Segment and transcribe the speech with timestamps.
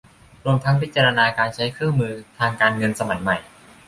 [0.43, 1.25] รวมทั้งพิจารณา
[1.55, 3.37] ใช้เครื่องมือทางการเงินสมัยใหม่